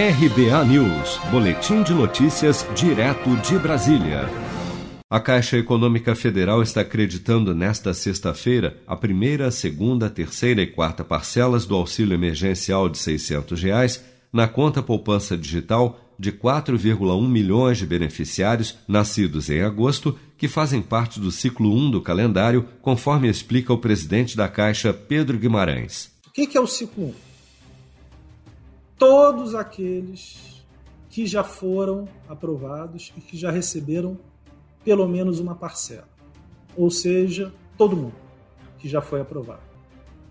RBA 0.00 0.64
News, 0.66 1.18
Boletim 1.28 1.82
de 1.82 1.92
Notícias, 1.92 2.64
direto 2.72 3.34
de 3.38 3.58
Brasília. 3.58 4.28
A 5.10 5.18
Caixa 5.18 5.58
Econômica 5.58 6.14
Federal 6.14 6.62
está 6.62 6.82
acreditando 6.82 7.52
nesta 7.52 7.92
sexta-feira 7.92 8.80
a 8.86 8.94
primeira, 8.94 9.50
segunda, 9.50 10.08
terceira 10.08 10.62
e 10.62 10.68
quarta 10.68 11.02
parcelas 11.02 11.66
do 11.66 11.74
auxílio 11.74 12.14
emergencial 12.14 12.88
de 12.88 12.96
600 12.96 13.60
reais 13.60 14.04
na 14.32 14.46
conta 14.46 14.80
poupança 14.80 15.36
digital 15.36 15.98
de 16.16 16.30
4,1 16.30 17.28
milhões 17.28 17.78
de 17.78 17.84
beneficiários 17.84 18.78
nascidos 18.86 19.50
em 19.50 19.62
agosto 19.62 20.16
que 20.36 20.46
fazem 20.46 20.80
parte 20.80 21.18
do 21.18 21.32
ciclo 21.32 21.74
1 21.74 21.90
do 21.90 22.00
calendário, 22.00 22.68
conforme 22.80 23.28
explica 23.28 23.72
o 23.72 23.78
presidente 23.78 24.36
da 24.36 24.48
Caixa, 24.48 24.92
Pedro 24.92 25.36
Guimarães. 25.36 26.12
O 26.24 26.30
que 26.30 26.56
é 26.56 26.60
o 26.60 26.68
ciclo 26.68 27.06
1? 27.06 27.27
Todos 28.98 29.54
aqueles 29.54 30.66
que 31.08 31.26
já 31.26 31.44
foram 31.44 32.08
aprovados 32.28 33.12
e 33.16 33.20
que 33.20 33.36
já 33.36 33.50
receberam 33.50 34.18
pelo 34.84 35.08
menos 35.08 35.38
uma 35.38 35.54
parcela. 35.54 36.08
Ou 36.76 36.90
seja, 36.90 37.52
todo 37.76 37.96
mundo 37.96 38.14
que 38.78 38.88
já 38.88 39.00
foi 39.00 39.20
aprovado. 39.20 39.62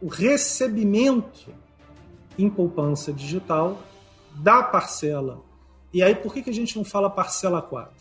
O 0.00 0.08
recebimento 0.08 1.50
em 2.38 2.50
poupança 2.50 3.12
digital 3.12 3.78
da 4.34 4.62
parcela. 4.62 5.40
E 5.92 6.02
aí, 6.02 6.14
por 6.14 6.34
que, 6.34 6.42
que 6.42 6.50
a 6.50 6.54
gente 6.54 6.76
não 6.76 6.84
fala 6.84 7.08
parcela 7.08 7.62
4? 7.62 7.92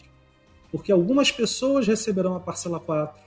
Porque 0.71 0.91
algumas 0.91 1.31
pessoas 1.31 1.85
receberão 1.85 2.35
a 2.35 2.39
parcela 2.39 2.79
4, 2.79 3.21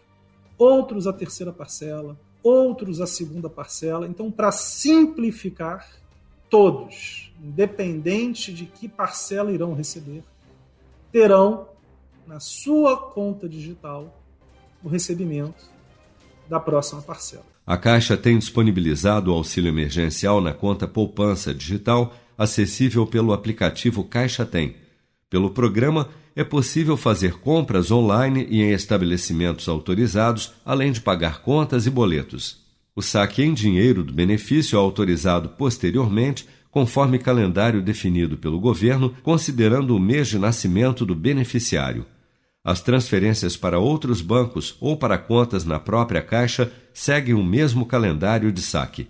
outros 0.59 1.07
a 1.07 1.13
terceira 1.13 1.53
parcela, 1.53 2.19
outros 2.43 3.01
a 3.01 3.07
segunda 3.07 3.49
parcela. 3.49 4.07
Então, 4.07 4.31
para 4.31 4.51
simplificar, 4.51 5.89
todos, 6.51 7.26
independente 7.43 8.53
de 8.53 8.67
que 8.67 8.89
parcela 8.89 9.53
irão 9.53 9.75
receber, 9.75 10.23
terão 11.13 11.69
na 12.27 12.41
sua 12.41 12.97
conta 12.97 13.49
digital 13.49 14.23
o 14.83 14.89
recebimento 14.89 15.65
da 16.49 16.61
próxima 16.61 17.03
parcela. 17.03 17.45
A 17.67 17.77
Caixa 17.77 18.17
tem 18.17 18.39
disponibilizado 18.39 19.31
o 19.31 19.35
auxílio 19.35 19.69
emergencial 19.69 20.41
na 20.41 20.53
conta 20.53 20.87
Poupança 20.87 21.53
Digital, 21.53 22.15
acessível 22.39 23.07
pelo 23.07 23.33
aplicativo 23.33 24.05
Caixa 24.05 24.45
Tem. 24.45 24.77
Pelo 25.29 25.51
programa, 25.51 26.09
é 26.37 26.45
possível 26.45 26.97
fazer 26.97 27.41
compras 27.41 27.91
online 27.91 28.47
e 28.49 28.61
em 28.61 28.73
estabelecimentos 28.73 29.69
autorizados, 29.69 30.53
além 30.65 30.93
de 30.93 31.01
pagar 31.01 31.41
contas 31.41 31.87
e 31.87 31.91
boletos. 31.91 32.65
O 32.95 33.03
saque 33.03 33.43
em 33.43 33.53
dinheiro 33.53 34.05
do 34.05 34.13
benefício 34.13 34.77
é 34.77 34.79
autorizado 34.79 35.49
posteriormente, 35.51 36.47
conforme 36.77 37.19
calendário 37.19 37.81
definido 37.81 38.37
pelo 38.37 38.61
governo, 38.61 39.15
considerando 39.23 39.97
o 39.97 39.99
mês 39.99 40.29
de 40.29 40.39
nascimento 40.39 41.07
do 41.07 41.15
beneficiário. 41.15 42.05
As 42.63 42.83
transferências 42.83 43.57
para 43.57 43.79
outros 43.79 44.21
bancos 44.21 44.77
ou 44.79 44.95
para 44.95 45.17
contas 45.17 45.65
na 45.65 45.81
própria 45.81 46.21
Caixa 46.21 46.71
seguem 46.93 47.33
o 47.33 47.43
mesmo 47.43 47.87
calendário 47.87 48.53
de 48.53 48.61
saque. 48.61 49.09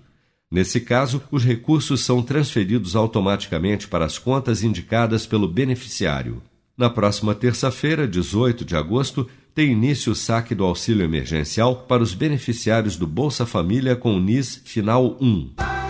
Nesse 0.49 0.81
caso, 0.81 1.21
os 1.29 1.43
recursos 1.43 2.05
são 2.05 2.23
transferidos 2.23 2.95
automaticamente 2.95 3.89
para 3.89 4.05
as 4.05 4.17
contas 4.17 4.63
indicadas 4.63 5.27
pelo 5.27 5.49
beneficiário. 5.49 6.41
Na 6.79 6.89
próxima 6.89 7.35
terça-feira, 7.35 8.07
18 8.07 8.65
de 8.65 8.77
agosto, 8.77 9.29
tem 9.53 9.73
início 9.73 10.13
o 10.13 10.15
saque 10.15 10.55
do 10.55 10.63
auxílio 10.63 11.03
emergencial 11.03 11.75
para 11.75 12.01
os 12.01 12.15
beneficiários 12.15 12.97
do 12.97 13.09
Bolsa 13.09 13.45
Família 13.45 13.97
com 13.97 14.17
o 14.17 14.21
NIS 14.21 14.63
Final 14.65 15.17
1. 15.21 15.76